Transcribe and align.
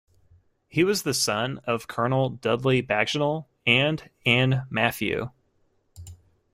He 0.67 0.83
was 0.83 1.03
the 1.03 1.13
son 1.13 1.59
of 1.67 1.87
Colonel 1.87 2.31
Dudley 2.31 2.81
Bagenal 2.81 3.45
and 3.67 4.09
Ann 4.25 4.65
Matthew. 4.71 5.29